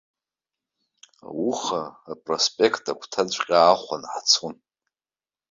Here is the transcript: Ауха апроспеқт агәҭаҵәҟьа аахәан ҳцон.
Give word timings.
Ауха 1.27 1.81
апроспеқт 2.11 2.85
агәҭаҵәҟьа 2.91 3.57
аахәан 3.61 4.03
ҳцон. 4.13 4.55